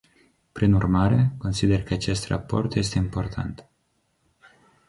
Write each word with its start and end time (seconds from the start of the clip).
Prin 0.51 0.73
urmare, 0.73 1.33
consider 1.37 1.83
că 1.83 1.93
acest 1.93 2.27
raport 2.27 2.73
este 2.73 2.97
important. 2.97 3.67